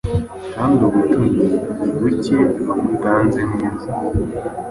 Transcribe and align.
Kandi 0.53 0.79
ubutoni 0.87 1.43
ni 1.79 1.89
buke 2.03 2.35
bamutanze 2.67 3.41
neza 3.51 3.89